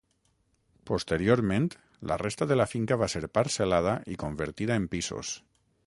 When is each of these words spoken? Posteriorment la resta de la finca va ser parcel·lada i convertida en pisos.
Posteriorment 0.89 1.67
la 2.13 2.17
resta 2.21 2.47
de 2.53 2.57
la 2.59 2.67
finca 2.73 2.99
va 3.03 3.11
ser 3.17 3.23
parcel·lada 3.41 3.95
i 4.15 4.19
convertida 4.25 4.81
en 4.83 4.91
pisos. 4.97 5.37